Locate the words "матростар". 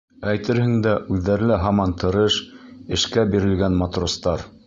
3.85-4.47